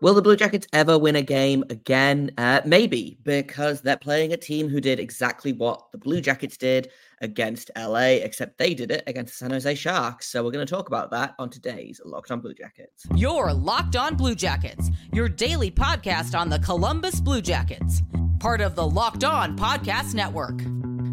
[0.00, 2.30] Will the Blue Jackets ever win a game again?
[2.38, 6.90] Uh, maybe, because they're playing a team who did exactly what the Blue Jackets did
[7.20, 10.28] against LA, except they did it against the San Jose Sharks.
[10.28, 13.06] So we're going to talk about that on today's Locked On Blue Jackets.
[13.16, 18.00] Your Locked On Blue Jackets, your daily podcast on the Columbus Blue Jackets,
[18.38, 20.60] part of the Locked On Podcast Network.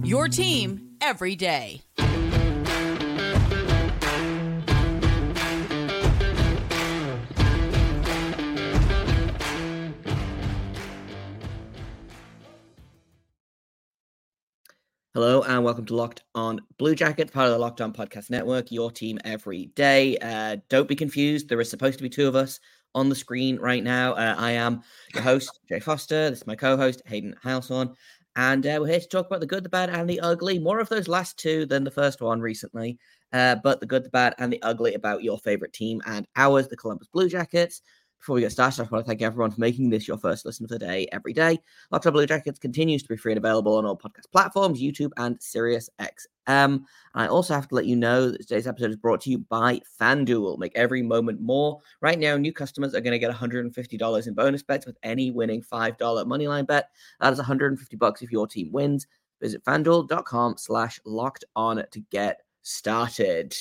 [0.04, 1.82] Your team every day.
[15.16, 18.70] Hello and welcome to Locked On Blue Jackets, part of the Locked On Podcast Network,
[18.70, 20.18] your team every day.
[20.18, 21.48] Uh, don't be confused.
[21.48, 22.60] There is supposed to be two of us
[22.94, 24.12] on the screen right now.
[24.12, 24.82] Uh, I am
[25.14, 26.30] your host, Jay Forster.
[26.30, 27.96] This is my co host, Hayden Heilshorn.
[28.36, 30.60] And uh, we're here to talk about the good, the bad, and the ugly.
[30.60, 33.00] More of those last two than the first one recently.
[33.32, 36.68] Uh, but the good, the bad, and the ugly about your favorite team and ours,
[36.68, 37.82] the Columbus Blue Jackets.
[38.26, 40.64] Before we get started, I want to thank everyone for making this your first listen
[40.64, 41.60] of the day every day.
[41.92, 45.12] Locked On Blue Jackets continues to be free and available on all podcast platforms, YouTube
[45.18, 46.18] and Sirius XM.
[46.48, 46.82] And
[47.14, 49.80] I also have to let you know that today's episode is brought to you by
[50.02, 50.58] FanDuel.
[50.58, 51.80] Make every moment more.
[52.02, 55.62] Right now, new customers are going to get $150 in bonus bets with any winning
[55.62, 56.90] $5 moneyline bet.
[57.20, 59.06] That is 150 bucks if your team wins.
[59.40, 63.56] Visit fanduel.com slash locked on to get started.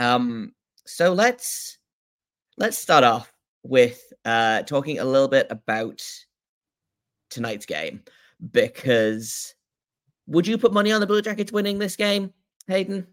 [0.00, 0.54] Um,
[0.86, 1.78] so let's
[2.56, 6.02] let's start off with uh, talking a little bit about
[7.30, 8.02] tonight's game
[8.52, 9.54] because
[10.26, 12.32] would you put money on the Blue Jackets winning this game,
[12.66, 13.06] Hayden?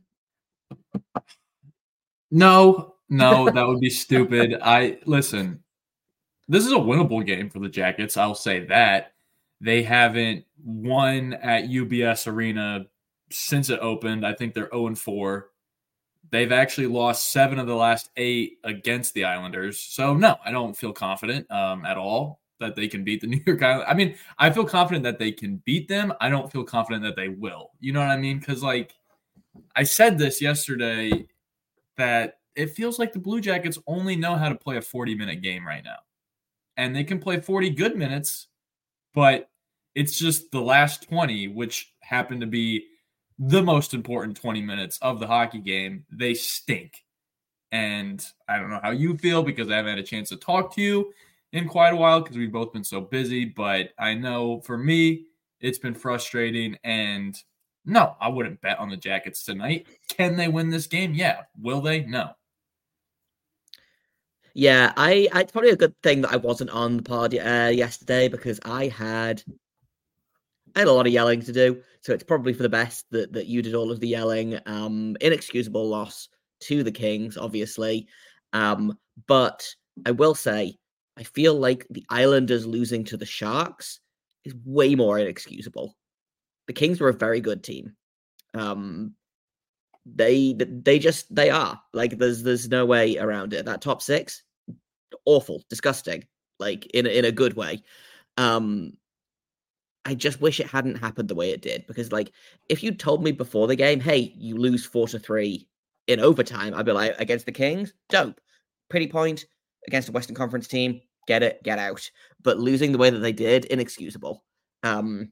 [2.31, 4.57] No, no, that would be stupid.
[4.61, 5.63] I listen.
[6.47, 8.17] This is a winnable game for the Jackets.
[8.17, 9.13] I'll say that
[9.61, 12.85] they haven't won at UBS Arena
[13.31, 14.25] since it opened.
[14.25, 15.49] I think they're 0 and 4.
[16.31, 19.79] They've actually lost seven of the last eight against the Islanders.
[19.79, 23.41] So no, I don't feel confident um, at all that they can beat the New
[23.45, 23.87] York Islanders.
[23.89, 26.13] I mean, I feel confident that they can beat them.
[26.19, 27.71] I don't feel confident that they will.
[27.79, 28.39] You know what I mean?
[28.39, 28.95] Because like
[29.75, 31.27] I said this yesterday
[31.97, 35.41] that it feels like the Blue Jackets only know how to play a 40 minute
[35.41, 35.97] game right now.
[36.77, 38.47] And they can play 40 good minutes,
[39.13, 39.49] but
[39.93, 42.85] it's just the last 20, which happened to be
[43.37, 47.03] the most important 20 minutes of the hockey game, they stink.
[47.71, 50.73] And I don't know how you feel because I haven't had a chance to talk
[50.75, 51.13] to you
[51.51, 53.45] in quite a while because we've both been so busy.
[53.45, 55.25] But I know for me,
[55.59, 56.77] it's been frustrating.
[56.83, 57.35] And
[57.85, 59.87] no, I wouldn't bet on the Jackets tonight.
[60.07, 61.13] Can they win this game?
[61.13, 61.41] Yeah.
[61.59, 62.05] Will they?
[62.05, 62.31] No.
[64.57, 67.69] Yeah, I, I it's probably a good thing that I wasn't on the pod uh,
[67.73, 69.43] yesterday because I had
[70.75, 73.33] I had a lot of yelling to do, so it's probably for the best that
[73.33, 74.59] that you did all of the yelling.
[74.65, 76.29] Um, inexcusable loss
[76.61, 78.07] to the Kings, obviously,
[78.53, 78.97] um,
[79.27, 79.67] but
[80.05, 80.77] I will say
[81.17, 83.99] I feel like the Islanders losing to the Sharks
[84.43, 85.95] is way more inexcusable.
[86.67, 87.95] The Kings were a very good team.
[88.53, 89.15] Um,
[90.05, 93.65] they they just they are like there's there's no way around it.
[93.65, 94.43] That top six,
[95.25, 96.25] awful, disgusting,
[96.59, 97.81] like in in a good way.
[98.37, 98.93] Um,
[100.05, 102.31] I just wish it hadn't happened the way it did because, like,
[102.69, 105.67] if you told me before the game, hey, you lose four to three
[106.07, 108.39] in overtime, I'd be like, against the Kings, dope,
[108.89, 109.45] pretty point
[109.87, 112.09] against a Western Conference team, get it, get out.
[112.43, 114.43] But losing the way that they did, inexcusable.
[114.83, 115.31] Um,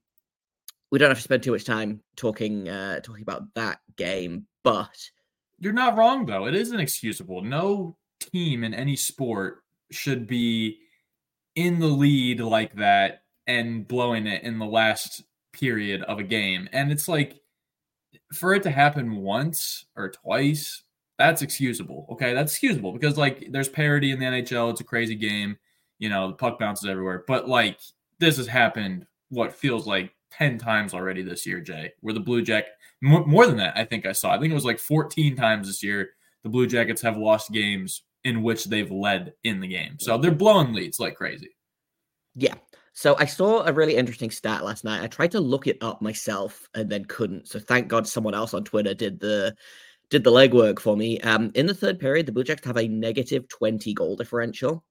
[0.92, 4.96] we don't have to spend too much time talking uh, talking about that game, but
[5.60, 6.46] you're not wrong though.
[6.46, 7.42] It is inexcusable.
[7.42, 10.80] No team in any sport should be
[11.56, 16.68] in the lead like that and blowing it in the last period of a game.
[16.72, 17.40] And it's like
[18.34, 20.84] for it to happen once or twice,
[21.18, 22.08] that's excusable.
[22.12, 24.72] Okay, that's excusable because like there's parity in the NHL.
[24.72, 25.58] It's a crazy game.
[26.00, 27.24] You know, the puck bounces everywhere.
[27.28, 27.80] But like
[28.20, 32.42] this has happened what feels like 10 times already this year, Jay, where the Blue
[32.42, 32.66] Jack
[33.02, 34.32] more, more than that, I think I saw.
[34.32, 36.10] I think it was like 14 times this year
[36.44, 39.98] the Blue Jackets have lost games in which they've led in the game.
[40.00, 41.56] So they're blowing leads like crazy.
[42.36, 42.56] Yeah.
[42.94, 45.02] So I saw a really interesting stat last night.
[45.02, 47.48] I tried to look it up myself and then couldn't.
[47.48, 49.56] So thank God someone else on Twitter did the
[50.12, 51.20] did the legwork for me.
[51.22, 54.84] Um, in the third period, the Blue Jackets have a negative 20 goal differential.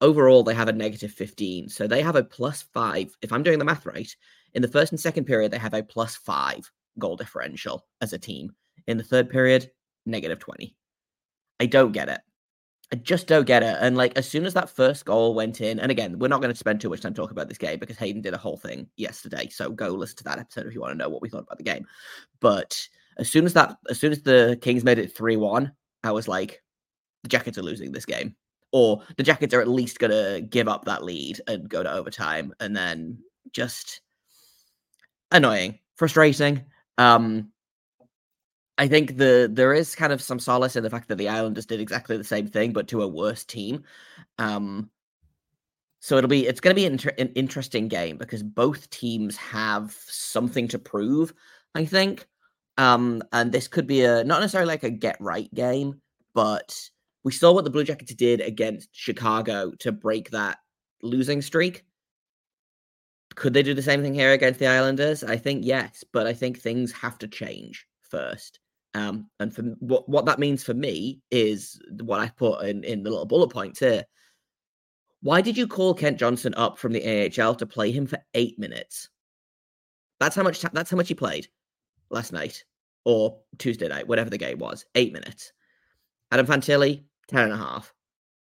[0.00, 1.68] Overall, they have a negative 15.
[1.68, 3.14] So they have a plus five.
[3.20, 4.10] If I'm doing the math right,
[4.54, 8.18] in the first and second period, they have a plus five goal differential as a
[8.18, 8.54] team.
[8.86, 9.70] In the third period,
[10.06, 10.74] negative 20.
[11.60, 12.20] I don't get it.
[12.92, 13.76] I just don't get it.
[13.80, 16.52] And like as soon as that first goal went in, and again, we're not going
[16.52, 18.88] to spend too much time talking about this game because Hayden did a whole thing
[18.96, 19.48] yesterday.
[19.50, 21.58] So go listen to that episode if you want to know what we thought about
[21.58, 21.86] the game.
[22.40, 22.88] But
[23.18, 26.28] as soon as that, as soon as the Kings made it three one, I was
[26.28, 26.62] like,
[27.24, 28.34] the Jackets are losing this game.
[28.72, 31.92] or the Jackets are at least going to give up that lead and go to
[31.92, 33.18] overtime, and then
[33.52, 34.00] just
[35.32, 36.64] annoying, frustrating.
[36.98, 37.50] Um,
[38.78, 41.66] I think the there is kind of some solace in the fact that the Islanders
[41.66, 43.82] did exactly the same thing, but to a worse team.
[44.38, 44.88] Um,
[46.00, 49.36] so it'll be it's going to be an, inter- an interesting game because both teams
[49.36, 51.34] have something to prove.
[51.74, 52.26] I think,
[52.76, 56.00] um, and this could be a not necessarily like a get right game,
[56.32, 56.72] but
[57.24, 60.58] we saw what the Blue Jackets did against Chicago to break that
[61.02, 61.84] losing streak.
[63.34, 65.24] Could they do the same thing here against the Islanders?
[65.24, 68.60] I think yes, but I think things have to change first.
[68.94, 73.02] Um, and for what what that means for me is what I put in in
[73.02, 74.04] the little bullet points here.
[75.20, 78.58] Why did you call Kent Johnson up from the AHL to play him for eight
[78.58, 79.08] minutes?
[80.20, 80.60] That's how much.
[80.60, 81.48] That's how much he played
[82.10, 82.64] last night
[83.04, 84.84] or Tuesday night, whatever the game was.
[84.94, 85.52] Eight minutes.
[86.30, 87.92] Adam Fantilli, ten and a half.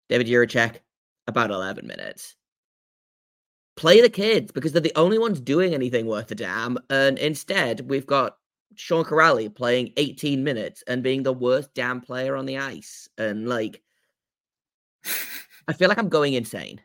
[0.08, 0.79] David Jiricek,
[1.26, 2.37] about eleven minutes.
[3.76, 6.79] Play the kids because they're the only ones doing anything worth a damn.
[6.90, 8.37] And instead, we've got
[8.77, 13.09] Sean Kuraly playing 18 minutes and being the worst damn player on the ice.
[13.19, 13.83] And like
[15.69, 16.81] I feel like I'm going insane.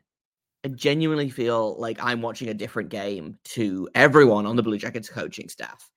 [0.66, 5.10] I genuinely feel like I'm watching a different game to everyone on the Blue Jackets
[5.10, 5.90] coaching staff.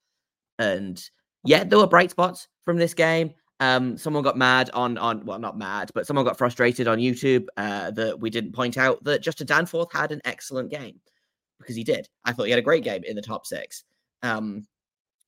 [0.58, 1.02] And
[1.44, 3.32] yeah, there were bright spots from this game.
[3.60, 7.46] Um, someone got mad on on well, not mad, but someone got frustrated on YouTube
[7.56, 10.98] uh, that we didn't point out that Justin Danforth had an excellent game
[11.58, 12.08] because he did.
[12.24, 13.84] I thought he had a great game in the top six.
[14.22, 14.66] Um,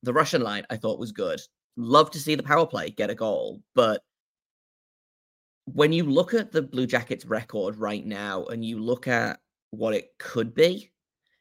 [0.03, 1.41] the Russian line I thought was good.
[1.77, 4.03] Love to see the power play get a goal, but
[5.67, 9.41] when you look at the Blue Jackets record right now and you look at
[9.71, 10.91] what it could be,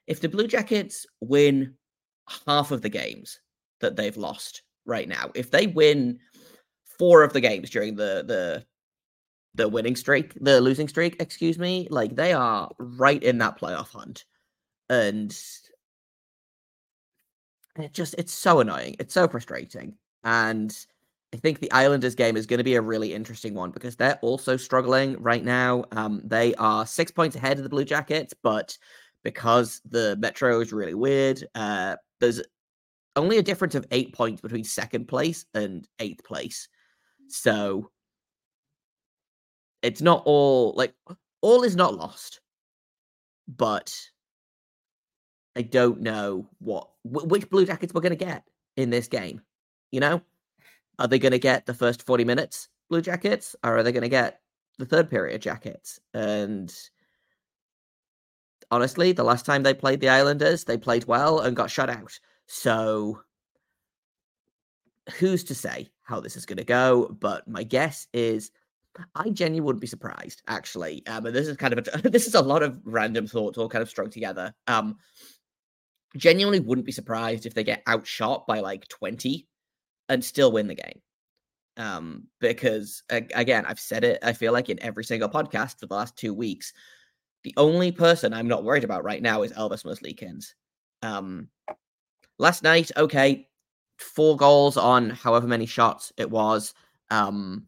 [0.08, 1.74] if the Blue Jackets win
[2.46, 3.40] half of the games
[3.80, 6.20] that they've lost right now, if they win
[7.00, 8.66] four of the games during the the
[9.56, 13.92] the winning streak, the losing streak, excuse me, like they are right in that playoff
[13.92, 14.24] hunt.
[14.90, 15.38] And
[17.78, 18.96] it just it's so annoying.
[19.00, 19.96] It's so frustrating.
[20.24, 20.76] And
[21.34, 24.20] I think the Islanders game is going to be a really interesting one because they're
[24.22, 25.86] also struggling right now.
[25.92, 28.78] Um, they are six points ahead of the Blue Jackets, but
[29.24, 32.42] because the Metro is really weird, uh, there's
[33.16, 36.68] only a difference of eight points between second place and eighth place.
[37.28, 37.92] So
[39.82, 40.94] it's not all like
[41.42, 42.42] all is not lost,
[43.48, 43.98] but
[45.56, 48.44] I don't know what which Blue Jackets we're going to get
[48.78, 49.42] in this game.
[49.92, 50.22] You know,
[51.00, 54.04] are they going to get the first 40 minutes Blue Jackets or are they going
[54.04, 54.42] to get
[54.78, 56.00] the third period Jackets?
[56.14, 56.74] And
[58.70, 62.18] honestly, the last time they played the Islanders, they played well and got shut out.
[62.48, 63.22] So
[65.18, 67.16] who's to say how this is going to go?
[67.20, 68.52] But my guess is
[69.16, 71.06] I genuinely wouldn't be surprised, actually.
[71.08, 73.70] Um, and this is kind of a, this is a lot of random thoughts all
[73.70, 74.54] kind of strung together.
[74.68, 74.98] Um,
[76.18, 79.48] genuinely wouldn't be surprised if they get outshot by like 20
[80.10, 81.02] and still win the game.
[81.78, 85.96] Um, because again, I've said it, I feel like in every single podcast for the
[85.96, 86.74] last two weeks,
[87.44, 90.54] the only person I'm not worried about right now is Elvis Merzlikins.
[91.02, 91.48] Um,
[92.38, 93.48] last night, okay,
[93.98, 96.74] four goals on however many shots it was.
[97.10, 97.68] Um,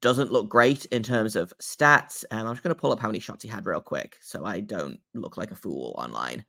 [0.00, 2.24] doesn't look great in terms of stats.
[2.30, 4.44] And I'm just going to pull up how many shots he had real quick so
[4.44, 6.44] I don't look like a fool online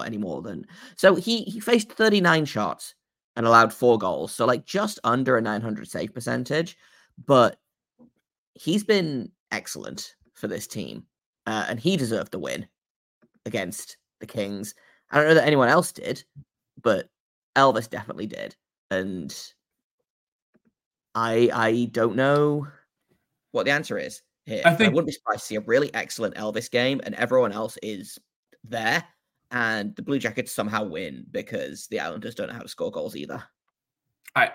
[0.00, 0.66] or any more than.
[0.96, 2.94] So he, he faced 39 shots
[3.36, 4.32] and allowed four goals.
[4.32, 6.76] So like just under a 900 save percentage,
[7.26, 7.58] but
[8.54, 11.04] he's been excellent for this team.
[11.46, 12.66] Uh, and he deserved the win
[13.44, 14.74] against the Kings.
[15.10, 16.24] I don't know that anyone else did,
[16.82, 17.08] but
[17.56, 18.56] Elvis definitely did.
[18.90, 19.34] And
[21.14, 22.66] I I don't know
[23.52, 24.62] what the answer is here.
[24.64, 27.52] I think I wouldn't be surprised to see a really excellent Elvis game and everyone
[27.52, 28.18] else is
[28.64, 29.04] there
[29.54, 33.14] and the Blue Jackets somehow win because the Islanders don't know how to score goals
[33.14, 33.42] either.
[34.34, 34.50] I,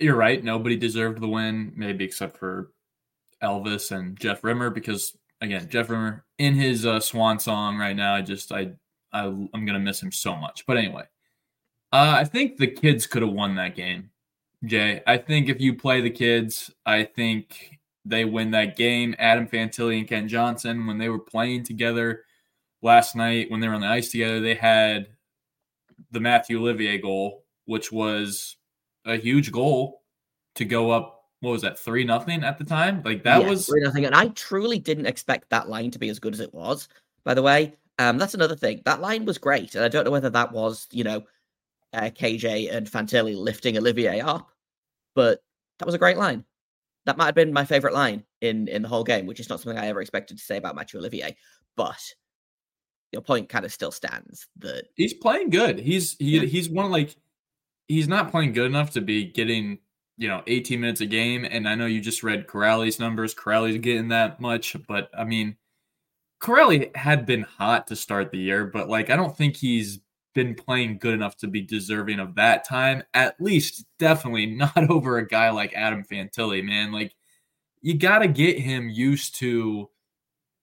[0.00, 0.42] you're right.
[0.42, 2.72] Nobody deserved the win, maybe except for
[3.40, 8.16] Elvis and Jeff Rimer, because again, Jeff Rimer in his uh, swan song right now.
[8.16, 8.72] I just I,
[9.12, 10.66] I am gonna miss him so much.
[10.66, 11.04] But anyway,
[11.92, 14.10] uh, I think the kids could have won that game.
[14.64, 19.14] Jay, I think if you play the kids, I think they win that game.
[19.20, 22.24] Adam Fantilli and Kent Johnson, when they were playing together,
[22.82, 25.06] last night when they were on the ice together, they had
[26.10, 28.56] the Matthew Olivier goal, which was
[29.06, 30.02] a huge goal
[30.56, 31.24] to go up.
[31.40, 31.78] What was that?
[31.78, 33.02] Three nothing at the time.
[33.04, 36.08] Like that yeah, was three nothing, and I truly didn't expect that line to be
[36.08, 36.88] as good as it was.
[37.24, 38.82] By the way, um, that's another thing.
[38.84, 41.22] That line was great, and I don't know whether that was you know
[41.92, 44.50] uh, KJ and Fantilli lifting Olivier up,
[45.14, 45.42] but
[45.78, 46.44] that was a great line.
[47.06, 49.60] that might have been my favorite line in in the whole game, which is not
[49.60, 51.36] something I ever expected to say about Matthew Olivier.
[51.76, 52.00] But
[53.12, 55.78] your point kind of still stands that he's playing good.
[55.78, 56.42] He's he yeah.
[56.42, 57.14] he's one like
[57.86, 59.78] he's not playing good enough to be getting
[60.16, 61.44] you know 18 minutes a game.
[61.44, 63.34] And I know you just read Kuraly's numbers.
[63.34, 65.56] Kuraly's getting that much, but I mean,
[66.40, 70.00] Kuraly had been hot to start the year, but like I don't think he's
[70.34, 73.02] been playing good enough to be deserving of that time.
[73.12, 76.92] At least, definitely not over a guy like Adam Fantilli, man.
[76.92, 77.14] Like
[77.82, 79.90] you got to get him used to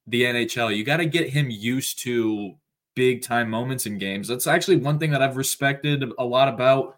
[0.09, 0.75] the NHL.
[0.75, 2.55] You got to get him used to
[2.95, 4.27] big time moments in games.
[4.27, 6.97] That's actually one thing that I've respected a lot about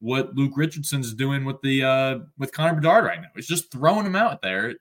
[0.00, 3.28] what Luke Richardson's doing with the uh with Connor Bedard right now.
[3.34, 4.74] He's just throwing him out there,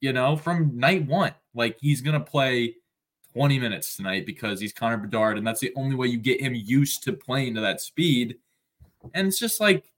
[0.00, 1.34] you know, from night one.
[1.54, 2.76] Like he's gonna play
[3.34, 6.54] 20 minutes tonight because he's Connor Bedard, and that's the only way you get him
[6.54, 8.36] used to playing to that speed.
[9.14, 9.90] And it's just like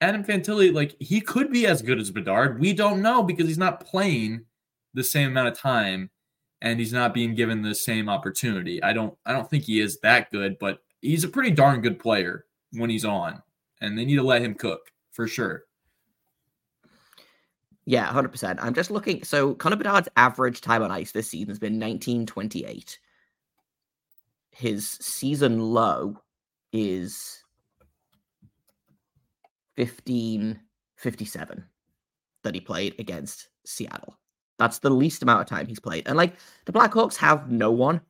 [0.00, 2.58] Adam Fantilli, like he could be as good as Bedard.
[2.58, 4.44] We don't know because he's not playing
[4.94, 6.10] the same amount of time
[6.62, 8.82] and he's not being given the same opportunity.
[8.82, 11.98] I don't I don't think he is that good, but he's a pretty darn good
[11.98, 13.42] player when he's on.
[13.80, 15.64] And they need to let him cook for sure.
[17.86, 18.58] Yeah, 100%.
[18.60, 19.22] I'm just looking.
[19.24, 22.98] So Connor Bedard's average time on ice this season has been 1928.
[24.52, 26.16] His season low
[26.72, 27.44] is
[29.76, 31.64] 1557
[32.42, 34.18] that he played against Seattle.
[34.58, 36.06] That's the least amount of time he's played.
[36.06, 36.34] And like
[36.64, 38.00] the Blackhawks have no one.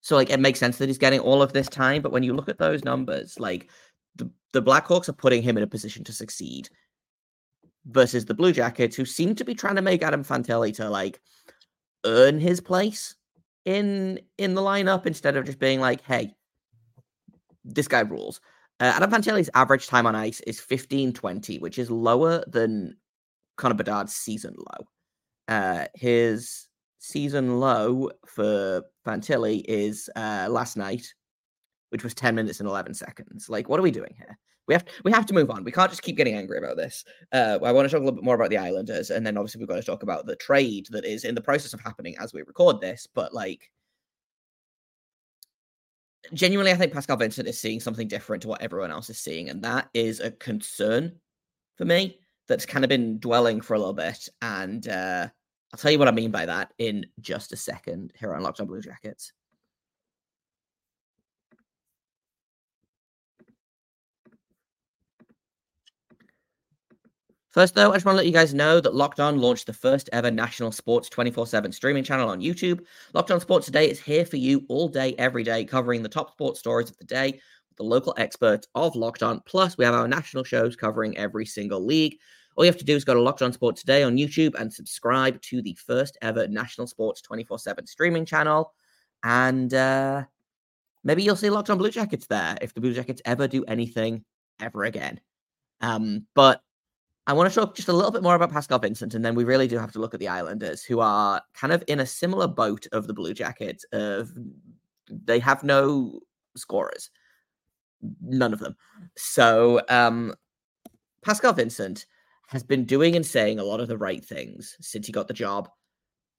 [0.00, 2.34] So like it makes sense that he's getting all of this time, but when you
[2.34, 3.70] look at those numbers, like
[4.16, 6.68] the, the Blackhawks are putting him in a position to succeed
[7.86, 11.20] versus the Blue Jackets, who seem to be trying to make Adam Fantilli to like
[12.04, 13.14] earn his place
[13.64, 16.34] in in the lineup instead of just being like, hey,
[17.64, 18.40] this guy rules.
[18.80, 22.96] Uh, Adam Fantilli's average time on ice is 15-20, which is lower than
[23.56, 24.86] Connor Bedard's season low.
[25.52, 26.66] Uh, his
[26.98, 31.12] season low for Fantilli is uh, last night,
[31.90, 33.50] which was 10 minutes and 11 seconds.
[33.50, 34.38] Like, what are we doing here?
[34.66, 35.62] We have we have to move on.
[35.62, 37.04] We can't just keep getting angry about this.
[37.32, 39.58] Uh, I want to talk a little bit more about the Islanders, and then obviously
[39.58, 42.32] we've got to talk about the trade that is in the process of happening as
[42.32, 43.06] we record this.
[43.12, 43.70] But like,
[46.32, 49.50] genuinely, I think Pascal Vincent is seeing something different to what everyone else is seeing,
[49.50, 51.20] and that is a concern
[51.76, 54.28] for me that's kind of been dwelling for a little bit.
[54.40, 55.28] And uh,
[55.72, 58.60] I'll tell you what I mean by that in just a second here on Locked
[58.60, 59.32] on Blue Jackets.
[67.52, 69.74] First, though, I just want to let you guys know that Locked On launched the
[69.74, 72.80] first ever national sports 24 7 streaming channel on YouTube.
[73.12, 76.32] Locked On Sports Today is here for you all day, every day, covering the top
[76.32, 77.32] sports stories of the day
[77.68, 79.40] with the local experts of Locked On.
[79.44, 82.18] Plus, we have our national shows covering every single league.
[82.56, 84.72] All you have to do is go to Locked On Sports Today on YouTube and
[84.72, 88.72] subscribe to the first ever national sports 24 7 streaming channel.
[89.24, 90.24] And uh,
[91.04, 94.24] maybe you'll see Locked On Blue Jackets there if the Blue Jackets ever do anything
[94.60, 95.20] ever again.
[95.80, 96.62] Um, but
[97.26, 99.44] I want to talk just a little bit more about Pascal Vincent, and then we
[99.44, 102.48] really do have to look at the Islanders, who are kind of in a similar
[102.48, 103.84] boat of the Blue Jackets.
[103.92, 104.32] Of
[105.08, 106.20] they have no
[106.56, 107.10] scorers,
[108.20, 108.76] none of them.
[109.16, 110.34] So um,
[111.24, 112.06] Pascal Vincent
[112.52, 115.34] has been doing and saying a lot of the right things since he got the
[115.34, 115.68] job,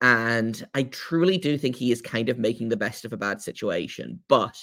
[0.01, 3.41] and I truly do think he is kind of making the best of a bad
[3.41, 4.21] situation.
[4.29, 4.55] But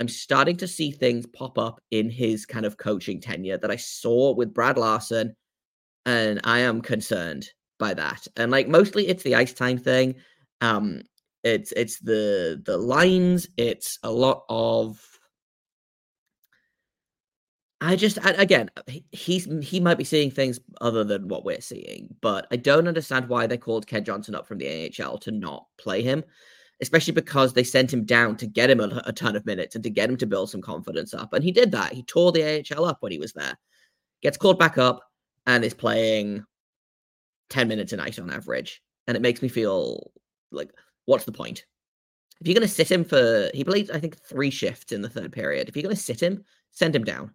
[0.00, 3.76] I'm starting to see things pop up in his kind of coaching tenure that I
[3.76, 5.36] saw with Brad Larsen.
[6.06, 8.26] and I am concerned by that.
[8.36, 10.16] And like mostly it's the ice time thing.
[10.60, 11.02] Um
[11.44, 15.00] it's it's the the lines, it's a lot of
[17.82, 18.70] I just again
[19.10, 23.28] he's he might be seeing things other than what we're seeing, but I don't understand
[23.28, 26.22] why they called Kent Johnson up from the AHL to not play him,
[26.82, 29.84] especially because they sent him down to get him a, a ton of minutes and
[29.84, 31.92] to get him to build some confidence up, and he did that.
[31.92, 33.58] He tore the AHL up when he was there.
[34.22, 35.00] Gets called back up,
[35.46, 36.44] and is playing
[37.50, 38.82] 10 minutes a night on average.
[39.06, 40.10] And it makes me feel
[40.52, 40.70] like,
[41.06, 41.64] what's the point?
[42.40, 45.08] If you're going to sit him for, he played, I think, three shifts in the
[45.08, 45.68] third period.
[45.68, 47.34] If you're going to sit him, send him down.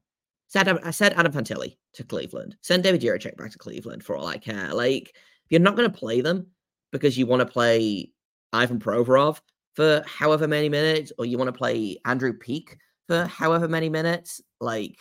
[0.55, 2.55] Said, I said Adam Fantilli to Cleveland.
[2.61, 4.73] Send David Jiricek back to Cleveland for all I care.
[4.73, 6.47] Like, if you're not going to play them
[6.91, 8.11] because you want to play
[8.53, 9.41] Ivan Provorov
[9.73, 14.41] for however many minutes, or you want to play Andrew Peeke for however many minutes,
[14.61, 14.97] like,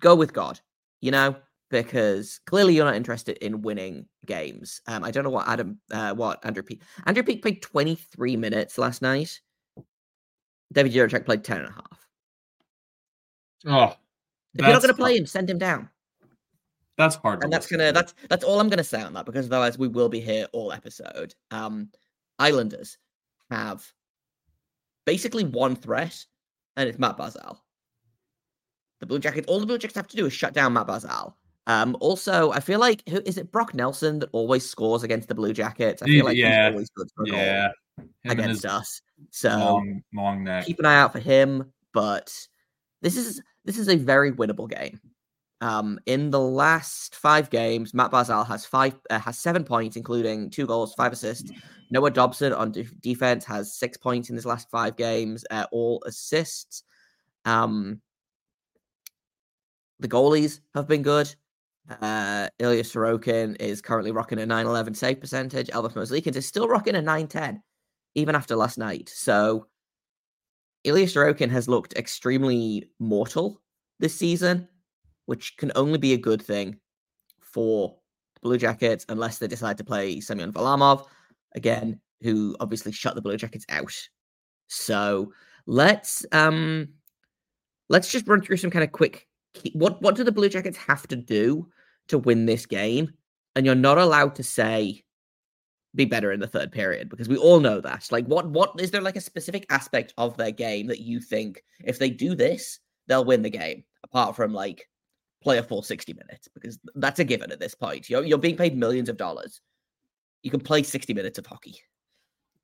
[0.00, 0.60] go with God
[1.00, 1.36] you know,
[1.70, 4.80] because clearly you're not interested in winning games.
[4.86, 6.82] Um, I don't know what Adam, uh, what Andrew Peeke.
[7.06, 9.40] Andrew Peeke played 23 minutes last night.
[10.72, 12.05] David Jiricek played 10 and a half.
[13.66, 13.94] Oh,
[14.54, 15.90] if you're not going to play him, send him down.
[16.96, 17.44] That's hard.
[17.44, 20.08] and that's gonna that's that's all I'm gonna say on that because otherwise we will
[20.08, 21.34] be here all episode.
[21.50, 21.90] Um,
[22.38, 22.96] Islanders
[23.50, 23.86] have
[25.04, 26.24] basically one threat,
[26.76, 27.58] and it's Matt Barzal.
[29.00, 31.34] The Blue Jackets, all the Blue Jackets have to do is shut down Matt Barzal.
[31.66, 33.52] Um, also, I feel like who is it?
[33.52, 36.02] Brock Nelson that always scores against the Blue Jackets.
[36.02, 37.68] I feel like yeah, he's always good for a goal yeah,
[38.24, 39.02] against us.
[39.30, 40.64] So long, long neck.
[40.64, 41.72] keep an eye out for him.
[41.92, 42.32] But
[43.02, 45.00] this is this is a very winnable game.
[45.60, 50.50] Um, in the last five games, Matt Barzal has five uh, has seven points, including
[50.50, 51.50] two goals, five assists.
[51.90, 56.02] Noah Dobson on de- defense has six points in his last five games, uh, all
[56.06, 56.82] assists.
[57.44, 58.00] Um,
[60.00, 61.34] the goalies have been good.
[61.88, 65.68] Uh, Ilya Sorokin is currently rocking a 911 save percentage.
[65.68, 67.62] Elvis Merzlikins is still rocking a 910,
[68.14, 69.08] even after last night.
[69.08, 69.68] So
[70.86, 73.60] Ilya Sorokin has looked extremely mortal
[73.98, 74.68] this season,
[75.26, 76.78] which can only be a good thing
[77.40, 77.96] for
[78.34, 81.06] the Blue Jackets unless they decide to play Semyon Varlamov
[81.56, 83.92] again, who obviously shut the Blue Jackets out.
[84.68, 85.32] So
[85.66, 86.88] let's um
[87.88, 90.76] let's just run through some kind of quick key- what what do the Blue Jackets
[90.76, 91.68] have to do
[92.08, 93.12] to win this game?
[93.56, 95.02] And you're not allowed to say
[95.96, 98.06] be better in the third period because we all know that.
[98.10, 101.64] Like what what is there like a specific aspect of their game that you think
[101.84, 104.88] if they do this, they'll win the game apart from like
[105.42, 108.08] play a full 60 minutes because that's a given at this point.
[108.08, 109.60] You're you're being paid millions of dollars.
[110.42, 111.80] You can play 60 minutes of hockey.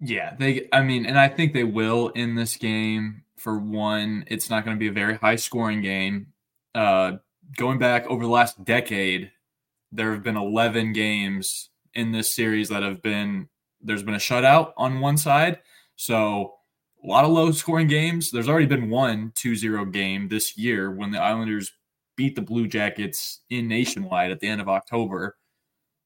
[0.01, 0.69] Yeah, they.
[0.73, 3.23] I mean, and I think they will in this game.
[3.37, 6.29] For one, it's not going to be a very high scoring game.
[6.77, 7.15] Uh,
[7.57, 9.33] going back over the last decade,
[9.91, 13.49] there have been 11 games in this series that have been
[13.81, 15.59] there's been a shutout on one side.
[15.97, 16.55] So
[17.03, 18.31] a lot of low scoring games.
[18.31, 21.73] There's already been one 2-0 game this year when the Islanders
[22.17, 25.37] beat the Blue Jackets in nationwide at the end of October,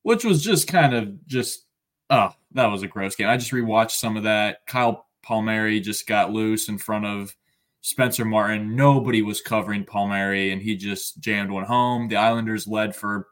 [0.02, 1.66] which was just kind of just
[2.10, 3.28] oh, that was a gross game.
[3.28, 4.58] I just rewatched some of that.
[4.66, 7.34] Kyle Palmieri just got loose in front of
[7.80, 8.76] Spencer Martin.
[8.76, 12.08] Nobody was covering Palmieri, and he just jammed one home.
[12.08, 13.28] The Islanders led for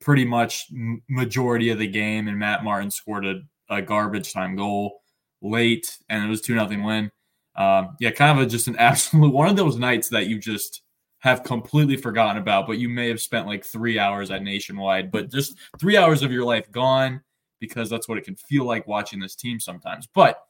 [0.00, 0.66] pretty much
[1.08, 5.00] majority of the game, and Matt Martin scored a, a garbage time goal
[5.42, 7.10] late, and it was two nothing win.
[7.56, 10.82] Um, yeah, kind of a, just an absolute one of those nights that you just
[11.20, 15.30] have completely forgotten about, but you may have spent like three hours at Nationwide, but
[15.30, 17.20] just three hours of your life gone
[17.60, 20.08] because that's what it can feel like watching this team sometimes.
[20.14, 20.42] But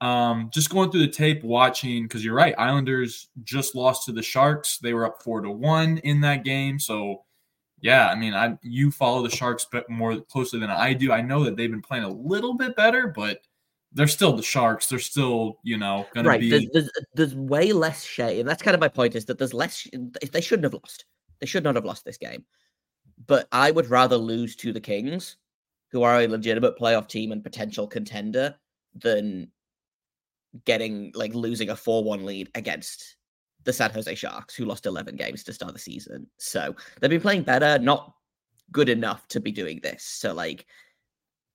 [0.00, 4.22] um, just going through the tape, watching because you're right, Islanders just lost to the
[4.22, 4.78] Sharks.
[4.78, 7.24] They were up four to one in that game, so
[7.80, 11.12] yeah, I mean, I you follow the Sharks bit more closely than I do.
[11.12, 13.40] I know that they've been playing a little bit better, but
[13.92, 14.88] they're still the Sharks.
[14.88, 16.36] They're still, you know, going right.
[16.36, 16.50] to be.
[16.50, 18.46] There's, there's, there's way less shame.
[18.46, 19.14] That's kind of my point.
[19.14, 19.86] Is that there's less.
[20.32, 21.04] They shouldn't have lost.
[21.40, 22.44] They should not have lost this game.
[23.26, 25.36] But I would rather lose to the Kings,
[25.90, 28.54] who are a legitimate playoff team and potential contender,
[28.94, 29.50] than
[30.64, 33.15] getting like losing a four-one lead against
[33.66, 36.26] the San Jose Sharks, who lost 11 games to start the season.
[36.38, 38.14] So they've been playing better, not
[38.72, 40.04] good enough to be doing this.
[40.04, 40.64] So, like,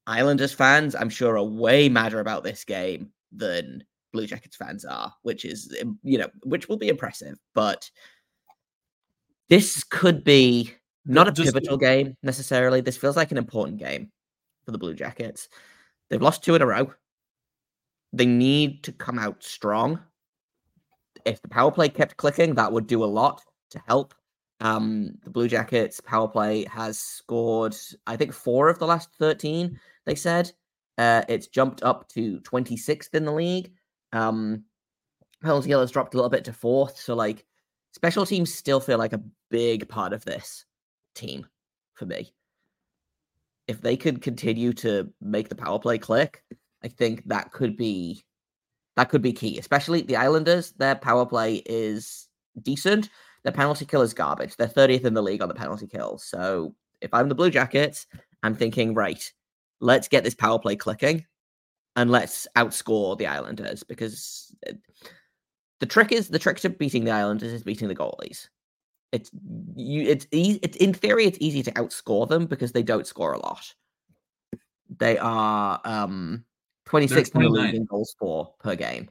[0.06, 5.14] Islanders fans, I'm sure, are way madder about this game than Blue Jackets fans are,
[5.24, 7.40] which is, you know, which will be impressive.
[7.56, 7.90] But
[9.50, 10.74] this could be
[11.06, 12.82] not a pivotal game necessarily.
[12.82, 14.12] This feels like an important game
[14.66, 15.48] for the Blue Jackets.
[16.10, 16.94] They've lost two in a row.
[18.12, 20.02] They need to come out strong
[21.26, 24.14] if the power play kept clicking, that would do a lot to help.
[24.60, 29.80] Um, the Blue Jackets power play has scored, I think, four of the last 13,
[30.06, 30.52] they said.
[30.98, 33.72] Uh, it's jumped up to 26th in the league.
[34.14, 34.66] Um,
[35.42, 36.98] penalty kill has dropped a little bit to fourth.
[36.98, 37.46] So, like,
[37.94, 40.66] special teams still feel like a big part of this
[41.16, 41.48] team
[41.96, 42.34] for me.
[43.68, 46.44] If they could continue to make the power play click,
[46.84, 48.24] I think that could be
[48.98, 50.72] that could be key, especially the Islanders.
[50.74, 52.28] Their power play is
[52.62, 53.10] decent.
[53.44, 54.56] Their penalty kill is garbage.
[54.56, 56.18] They're 30th in the league on the penalty kill.
[56.18, 58.06] So if I'm the Blue Jackets,
[58.44, 59.32] I'm thinking, right,
[59.80, 61.26] let's get this power play clicking
[61.96, 64.74] and let's outscore the Islanders because uh,
[65.80, 68.48] the trick is the trick to beating the Islanders is beating the goalies.
[69.12, 69.30] It's
[69.76, 70.04] you.
[70.04, 70.60] It's easy.
[70.62, 73.74] It's in theory, it's easy to outscore them because they don't score a lot.
[75.00, 76.46] They are um
[76.92, 77.88] 26th in the league 29th.
[77.88, 79.10] goals for per game.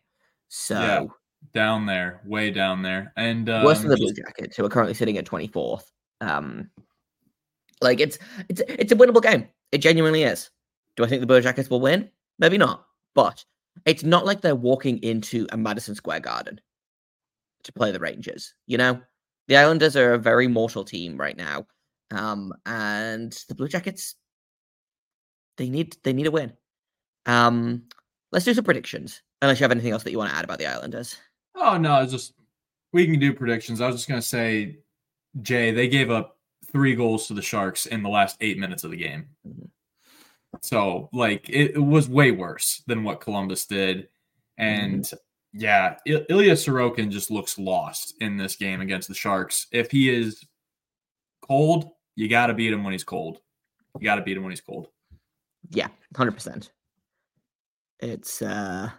[0.49, 1.07] So Yeah,
[1.55, 4.95] down there, way down there, and um, worse than the Blue Jackets, who are currently
[4.95, 5.85] sitting at 24th.
[6.21, 6.71] Um,
[7.81, 9.49] like it's it's it's a winnable game.
[9.73, 10.51] It genuinely is.
[10.97, 12.11] Do I think the Blue Jackets will win?
[12.39, 13.45] Maybe not, but
[13.87, 16.61] it's not like they're walking into a Madison Square Garden
[17.63, 18.55] to play the Rangers.
[18.67, 19.01] You know,
[19.49, 21.67] the Islanders are a very mortal team right now.
[22.11, 24.17] Um, and the Blue Jackets,
[25.57, 26.53] they need they need a win.
[27.27, 27.85] Um,
[28.33, 29.23] let's do some predictions.
[29.43, 31.17] Unless you have anything else that you want to add about the Islanders.
[31.55, 32.35] Oh no, it's just
[32.93, 33.81] we can do predictions.
[33.81, 34.79] I was just gonna say,
[35.43, 36.37] Jay, they gave up
[36.71, 39.29] three goals to the Sharks in the last eight minutes of the game.
[39.47, 39.67] Mm-hmm.
[40.63, 44.09] So like it, it, was way worse than what Columbus did.
[44.59, 45.61] And mm-hmm.
[45.61, 49.67] yeah, I- Ilya Sorokin just looks lost in this game against the Sharks.
[49.73, 50.45] If he is
[51.47, 53.39] cold, you got to beat him when he's cold.
[53.99, 54.89] You got to beat him when he's cold.
[55.71, 56.71] Yeah, hundred percent.
[58.01, 58.91] It's uh,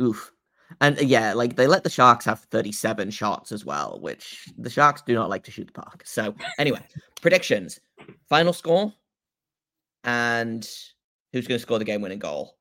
[0.00, 0.32] oof.
[0.80, 4.70] And uh, yeah, like they let the Sharks have 37 shots as well, which the
[4.70, 6.02] Sharks do not like to shoot the puck.
[6.04, 6.84] So, anyway,
[7.20, 7.80] predictions
[8.28, 8.92] final score
[10.04, 10.68] and
[11.32, 12.56] who's going to score the game winning goal?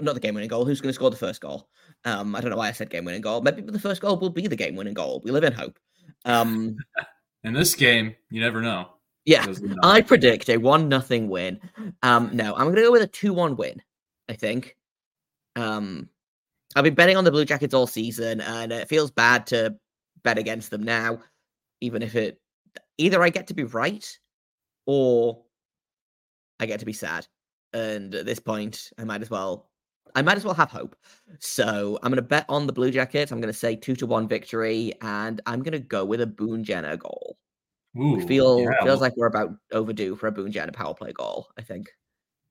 [0.00, 1.68] Not the game winning goal, who's going to score the first goal?
[2.04, 3.40] Um, I don't know why I said game winning goal.
[3.40, 5.20] Maybe the first goal will be the game winning goal.
[5.24, 5.78] We live in hope.
[6.24, 6.76] Um,
[7.44, 8.90] in this game, you never know.
[9.24, 9.46] Yeah,
[9.82, 11.58] I predict a one nothing win.
[12.02, 13.80] Um, no, I'm going to go with a two one win.
[14.28, 14.76] I think.
[15.56, 16.08] Um,
[16.76, 19.76] I've been betting on the Blue Jackets all season, and it feels bad to
[20.22, 21.20] bet against them now,
[21.80, 22.40] even if it
[22.98, 24.06] either I get to be right
[24.86, 25.42] or
[26.60, 27.26] I get to be sad.
[27.72, 29.68] And at this point, I might as well
[30.14, 30.94] I might as well have hope.
[31.40, 33.32] So I'm gonna bet on the Blue Jackets.
[33.32, 36.96] I'm gonna say two to one victory, and I'm gonna go with a Boone Jenner
[36.96, 37.36] goal.
[37.98, 38.82] Ooh, feel yeah.
[38.82, 41.90] feels like we're about overdue for a Boone Jenner power play goal, I think.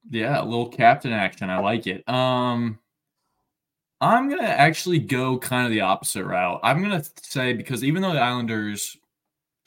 [0.09, 1.49] Yeah, a little captain action.
[1.49, 2.07] I like it.
[2.09, 2.79] Um
[4.03, 6.59] I'm gonna actually go kind of the opposite route.
[6.61, 8.97] I'm gonna say because even though the Islanders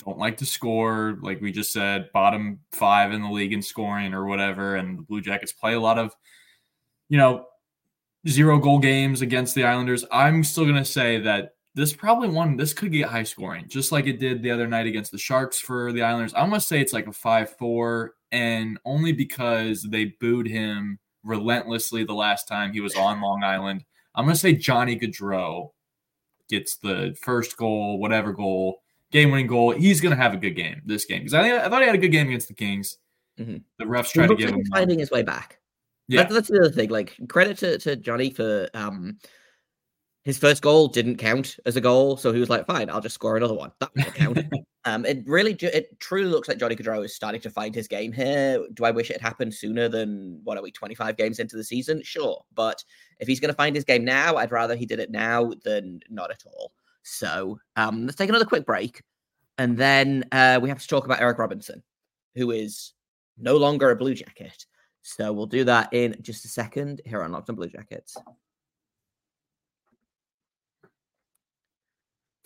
[0.05, 4.13] don't like to score, like we just said, bottom five in the league in scoring
[4.13, 6.15] or whatever, and the Blue Jackets play a lot of,
[7.09, 7.47] you know,
[8.29, 10.05] zero goal games against the Islanders.
[10.13, 14.07] I'm still gonna say that this probably one this could get high scoring, just like
[14.07, 16.35] it did the other night against the Sharks for the Islanders.
[16.35, 22.05] I'm gonna say it's like a five four, and only because they booed him relentlessly
[22.05, 23.83] the last time he was on Long Island.
[24.17, 25.71] I'm going to say Johnny Gaudreau
[26.49, 29.73] gets the first goal, whatever goal, game winning goal.
[29.73, 31.95] He's going to have a good game this game because I, I thought he had
[31.95, 32.99] a good game against the Kings.
[33.39, 33.59] Mm-hmm.
[33.79, 35.59] The refs tried to give him finding his way back.
[36.09, 36.89] Yeah, that's, that's the other thing.
[36.89, 39.19] Like credit to, to Johnny for um
[40.27, 43.15] his first goal didn't count as a goal, so he was like, "Fine, I'll just
[43.15, 43.71] score another one.
[43.79, 44.39] That will count."
[44.85, 48.13] um, it really, it truly looks like Johnny Gaudreau is starting to find his game
[48.13, 48.67] here.
[48.75, 51.57] Do I wish it had happened sooner than what are we, twenty five games into
[51.57, 52.03] the season?
[52.03, 52.83] Sure, but
[53.21, 56.01] if he's going to find his game now, I'd rather he did it now than
[56.11, 56.73] not at all.
[57.05, 59.05] So um, let's take another quick break,
[59.59, 61.85] and then uh, we have to talk about Eric Robinson,
[62.35, 62.95] who is
[63.39, 64.67] no longer a Blue Jacket.
[65.03, 68.17] So we'll do that in just a second here on Locked on Blue Jackets.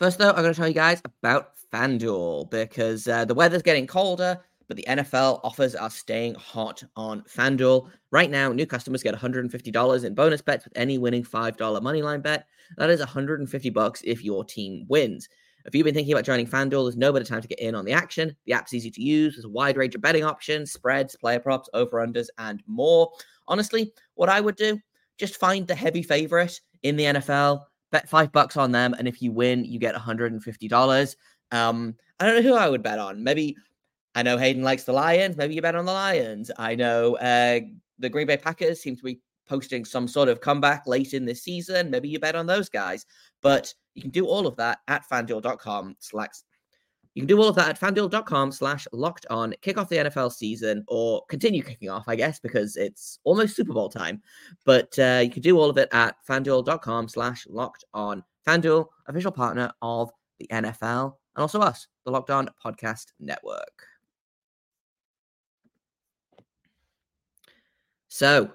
[0.01, 3.87] First, though, I'm going to tell you guys about FanDuel because uh, the weather's getting
[3.87, 7.91] colder, but the NFL offers are staying hot on FanDuel.
[8.11, 12.47] Right now, new customers get $150 in bonus bets with any winning $5 moneyline bet.
[12.79, 15.29] That is 150 bucks if your team wins.
[15.67, 17.85] If you've been thinking about joining FanDuel, there's no better time to get in on
[17.85, 18.35] the action.
[18.47, 21.69] The app's easy to use, there's a wide range of betting options, spreads, player props,
[21.75, 23.11] over-unders, and more.
[23.49, 24.81] Honestly, what I would do,
[25.19, 29.23] just find the heavy favorite in the NFL bet five bucks on them, and if
[29.23, 31.17] you win, you get $150.
[31.53, 33.23] Um, I don't know who I would bet on.
[33.23, 33.57] Maybe
[34.15, 35.37] I know Hayden likes the Lions.
[35.37, 36.51] Maybe you bet on the Lions.
[36.59, 37.61] I know uh,
[37.99, 41.43] the Green Bay Packers seem to be posting some sort of comeback late in this
[41.43, 41.91] season.
[41.91, 43.07] Maybe you bet on those guys.
[43.43, 46.31] But you can do all of that at fanduel.com slash
[47.15, 50.33] you can do all of that at fanduel.com slash locked on, kick off the NFL
[50.33, 54.23] season or continue kicking off, I guess, because it's almost Super Bowl time.
[54.65, 58.23] But uh, you can do all of it at fanduel.com slash locked on.
[58.47, 63.87] Fanduel, official partner of the NFL and also us, the Locked On Podcast Network.
[68.09, 68.53] So,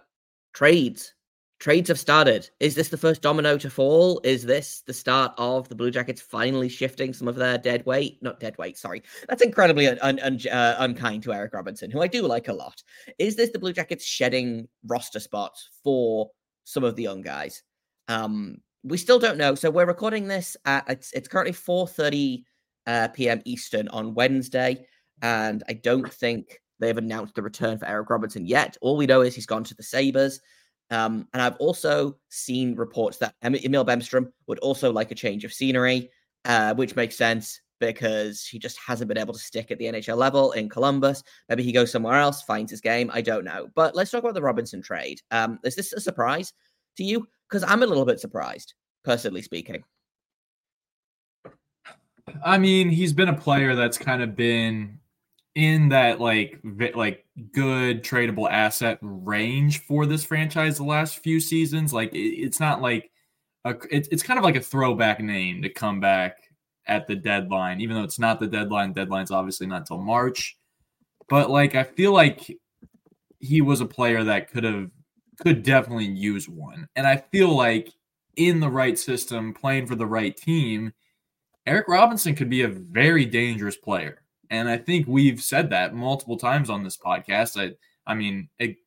[0.54, 1.14] trades
[1.60, 2.50] trades have started.
[2.60, 4.20] Is this the first domino to fall?
[4.24, 8.18] Is this the start of the Blue Jackets finally shifting some of their dead weight?
[8.22, 9.04] Not dead weight, sorry.
[9.28, 12.84] That's incredibly un- un- uh, unkind to Eric Robinson, who I do like a lot.
[13.20, 16.30] Is this the Blue Jackets shedding roster spots for
[16.66, 17.64] some of the young guys?
[18.08, 19.56] Um, we still don't know.
[19.56, 22.44] So we're recording this at it's, it's currently 4:30
[22.86, 23.42] uh, p.m.
[23.46, 24.86] Eastern on Wednesday,
[25.22, 28.78] and I don't think they've announced the return for Eric Robinson yet.
[28.82, 30.42] All we know is he's gone to the Sabres.
[30.92, 35.54] Um, and I've also seen reports that Emil Bemstrom would also like a change of
[35.54, 36.10] scenery,
[36.46, 40.18] uh, which makes sense because he just hasn't been able to stick at the NHL
[40.18, 41.24] level in Columbus.
[41.50, 43.12] Maybe he goes somewhere else, finds his game.
[43.14, 43.68] I don't know.
[43.76, 45.22] But let's talk about the Robinson trade.
[45.32, 46.54] Um, is this a surprise
[46.98, 47.28] to you?
[47.50, 49.84] Because I'm a little bit surprised, personally speaking.
[52.44, 55.00] I mean, he's been a player that's kind of been
[55.56, 56.60] in that like
[56.94, 61.94] like good tradable asset range for this franchise the last few seasons.
[61.94, 63.10] Like it, it's not like
[63.64, 66.38] a, it, it's kind of like a throwback name to come back
[66.88, 68.94] at the deadline, even though it's not the deadline.
[68.94, 70.58] Deadline's obviously not till March,
[71.30, 72.52] but like I feel like
[73.40, 74.92] he was a player that could have
[75.42, 77.90] could definitely use one, and I feel like
[78.36, 80.92] in the right system, playing for the right team,
[81.66, 84.22] Eric Robinson could be a very dangerous player.
[84.50, 87.60] And I think we've said that multiple times on this podcast.
[87.62, 87.76] I,
[88.10, 88.78] I mean, it,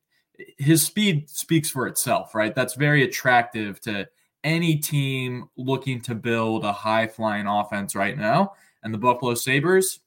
[0.57, 2.55] his speed speaks for itself, right?
[2.55, 4.07] That's very attractive to
[4.43, 8.53] any team looking to build a high flying offense right now.
[8.83, 9.99] And the Buffalo Sabres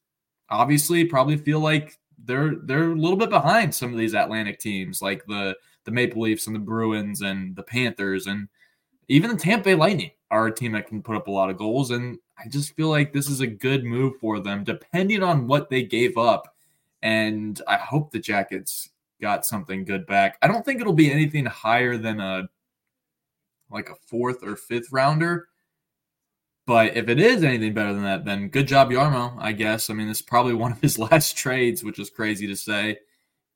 [0.49, 5.03] obviously probably feel like they're they're a little bit behind some of these Atlantic teams
[5.03, 8.49] like the the Maple Leafs and the Bruins and the Panthers and
[9.09, 11.59] even the Tampa Bay Lightning are a team that can put up a lot of
[11.59, 11.91] goals.
[11.91, 15.71] And I just feel like this is a good move for them, depending on what
[15.71, 16.55] they gave up.
[17.03, 18.91] And I hope the Jackets
[19.21, 20.39] got something good back.
[20.43, 22.49] I don't think it'll be anything higher than a
[23.71, 25.49] like a fourth or fifth rounder.
[26.67, 29.91] But if it is anything better than that, then good job, Jarmo, I guess.
[29.91, 32.99] I mean, it's probably one of his last trades, which is crazy to say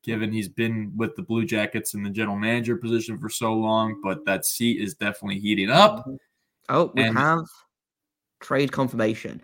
[0.07, 3.99] given he's been with the Blue Jackets in the general manager position for so long,
[4.01, 6.07] but that seat is definitely heating up.
[6.69, 7.43] Oh, we and- have
[8.39, 9.41] trade confirmation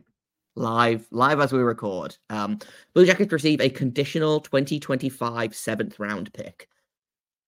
[0.56, 2.18] live live as we record.
[2.30, 2.60] Um,
[2.94, 6.68] Blue Jackets receive a conditional 2025 seventh round pick.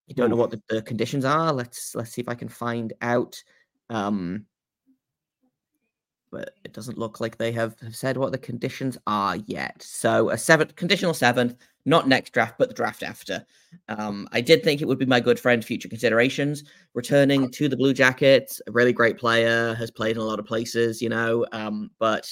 [0.08, 1.52] You don't know what the, the, conditions are.
[1.52, 3.42] Let's let's see if I can find out.
[3.90, 4.46] Um,
[6.32, 9.82] but it doesn't look like they have, have said what the conditions are yet.
[9.82, 11.56] So a seventh conditional seventh,
[11.86, 13.46] not next draft, but the draft after.
[13.88, 17.78] Um, I did think it would be my good friend, future considerations, returning to the
[17.78, 18.62] Blue Jackets.
[18.68, 21.46] A really great player, has played in a lot of places, you know.
[21.52, 22.28] Um, but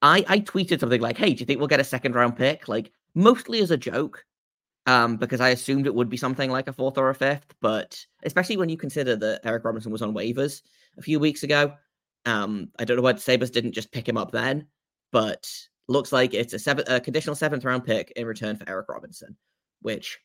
[0.00, 2.68] I I tweeted something like, "Hey, do you think we'll get a second round pick?"
[2.68, 4.24] Like mostly as a joke,
[4.86, 7.54] um, because I assumed it would be something like a fourth or a fifth.
[7.60, 10.62] But especially when you consider that Eric Robinson was on waivers
[10.98, 11.74] a few weeks ago,
[12.26, 14.66] um, I don't know why the Sabres didn't just pick him up then,
[15.12, 15.48] but
[15.88, 19.36] looks like it's a, seven, a conditional seventh round pick in return for Eric Robinson,
[19.80, 20.18] which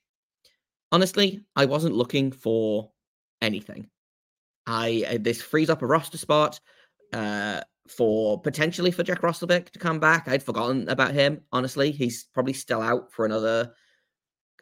[0.91, 2.91] honestly, I wasn't looking for
[3.41, 3.89] anything.
[4.65, 6.60] I uh, this frees up a roster spot
[7.13, 10.28] uh, for potentially for Jack Roslovic to come back.
[10.28, 11.41] I'd forgotten about him.
[11.52, 13.74] Honestly, he's probably still out for another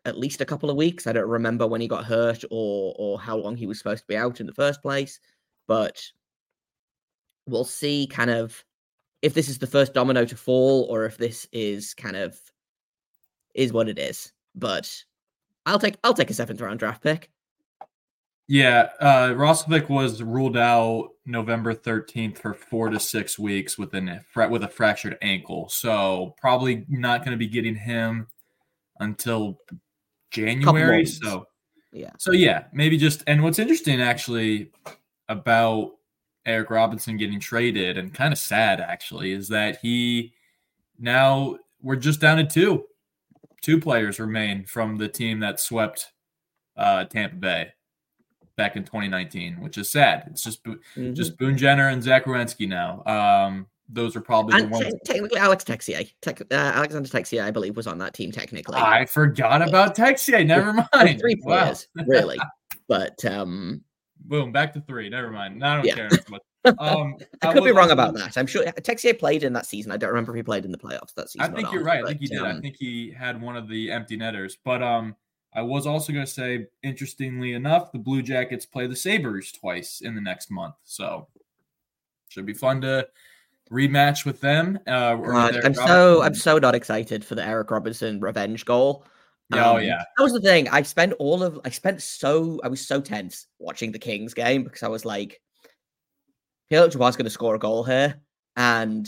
[0.05, 1.07] at least a couple of weeks.
[1.07, 4.07] I don't remember when he got hurt or or how long he was supposed to
[4.07, 5.19] be out in the first place,
[5.67, 6.01] but
[7.47, 8.63] we'll see kind of
[9.25, 12.39] if this is the first domino to fall or if this is kind of
[13.55, 14.31] is what it is.
[14.53, 15.03] But
[15.65, 17.31] I'll take I'll take a seventh round draft pick.
[18.47, 24.21] Yeah, uh Roslovic was ruled out November 13th for four to six weeks with a
[24.47, 25.69] with a fractured ankle.
[25.69, 28.27] So probably not going to be getting him
[28.99, 29.57] until
[30.29, 31.07] January.
[31.07, 31.47] So
[31.91, 32.11] yeah.
[32.19, 34.71] So yeah, maybe just and what's interesting actually
[35.27, 35.93] about
[36.45, 40.33] Eric Robinson getting traded, and kind of sad actually, is that he
[40.99, 42.85] now we're just down to two.
[43.61, 46.11] Two players remain from the team that swept
[46.77, 47.73] uh, Tampa Bay
[48.57, 50.23] back in 2019, which is sad.
[50.27, 51.13] It's just mm-hmm.
[51.13, 53.03] just Boone Jenner and Zach Werenski now.
[53.05, 54.93] Um, those are probably and the ones.
[55.05, 58.31] technically, Alex Texier, Tech, uh, Alexander Texier, I believe, was on that team.
[58.31, 60.45] Technically, I forgot about Texier.
[60.45, 61.19] Never mind.
[61.19, 62.03] Three players, wow.
[62.07, 62.39] really,
[62.87, 63.83] but um,
[64.27, 65.09] Boom, back to three.
[65.09, 65.63] Never mind.
[65.63, 65.95] I don't yeah.
[65.95, 66.09] care.
[66.79, 68.35] Um, I could I be wrong about that.
[68.37, 69.91] I'm sure Texier played in that season.
[69.91, 71.53] I don't remember if he played in the playoffs that season.
[71.53, 72.03] I think you're right.
[72.03, 72.39] I think he did.
[72.39, 74.57] Um, I think he had one of the empty netters.
[74.63, 75.15] But um,
[75.53, 80.01] I was also going to say, interestingly enough, the Blue Jackets play the Sabres twice
[80.01, 80.73] in the next month.
[80.85, 81.27] So
[82.29, 83.07] should be fun to
[83.71, 84.79] rematch with them.
[84.87, 85.17] Uh,
[85.63, 89.05] I'm so I'm so not excited for the Eric Robinson revenge goal.
[89.53, 90.67] Oh, um, yeah, that was the thing.
[90.69, 94.63] I spent all of I spent so I was so tense watching the Kings game
[94.63, 95.39] because I was like,
[96.69, 98.21] Pierre was going to score a goal here,
[98.55, 99.07] and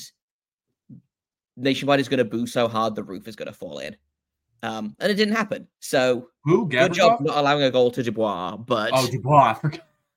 [1.55, 3.95] Nationwide is going to boo so hard the roof is going to fall in.
[4.63, 5.67] Um, and it didn't happen.
[5.79, 8.57] So Who, good job not allowing a goal to Dubois.
[8.57, 9.59] But oh, Dubois,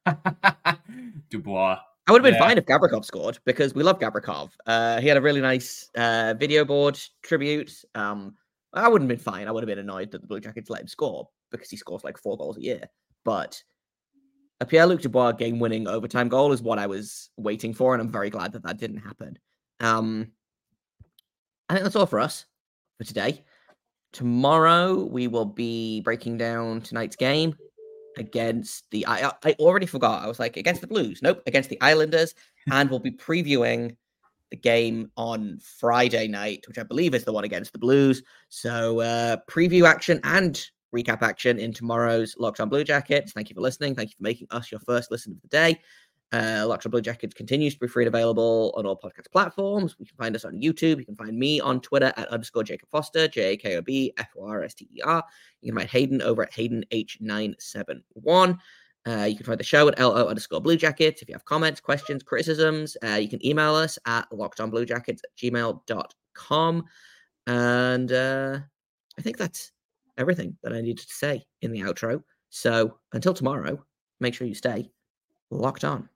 [1.30, 1.78] Dubois.
[2.06, 2.46] I would have been yeah.
[2.46, 4.50] fine if Gavrikov scored because we love Gavrikov.
[4.66, 7.72] Uh, he had a really nice uh, video board tribute.
[7.94, 8.35] Um,
[8.72, 9.48] I wouldn't have been fine.
[9.48, 12.04] I would have been annoyed that the Blue Jackets let him score because he scores
[12.04, 12.85] like four goals a year.
[13.24, 13.62] But
[14.61, 18.00] a Pierre Luc Dubois game winning overtime goal is what I was waiting for, and
[18.00, 19.38] I'm very glad that that didn't happen.
[19.80, 20.33] Um,
[21.68, 22.46] I think that's all for us
[22.98, 23.44] for today.
[24.12, 27.56] Tomorrow we will be breaking down tonight's game
[28.16, 29.06] against the.
[29.06, 30.22] I I already forgot.
[30.22, 31.20] I was like against the Blues.
[31.22, 32.35] Nope, against the Islanders,
[32.70, 33.96] and we'll be previewing
[34.50, 38.22] the game on Friday night, which I believe is the one against the Blues.
[38.48, 40.60] So uh, preview action and
[40.94, 43.32] recap action in tomorrow's Locked On Blue Jackets.
[43.32, 43.94] Thank you for listening.
[43.94, 45.80] Thank you for making us your first listen of the day.
[46.32, 49.96] Uh, Locked On Blue Jackets continues to be free and available on all podcast platforms.
[49.98, 50.98] You can find us on YouTube.
[50.98, 54.12] You can find me on Twitter at underscore Jacob Forster, J A K O B
[54.16, 55.24] F O R S T E R.
[55.60, 58.58] You can find Hayden over at Hayden H971.
[59.06, 61.22] Uh, you can find the show at LO underscore Blue Jackets.
[61.22, 66.84] If you have comments, questions, criticisms, uh, you can email us at lockedonbluejackets at gmail.com.
[67.46, 68.58] And uh,
[69.18, 69.72] I think that's
[70.18, 72.22] everything that I needed to say in the outro.
[72.50, 73.82] So until tomorrow,
[74.20, 74.90] make sure you stay
[75.50, 76.08] locked on.